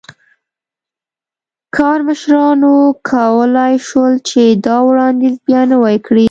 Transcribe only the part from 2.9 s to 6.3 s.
کولای شول چې دا وړاندیز بیا نوی کړي.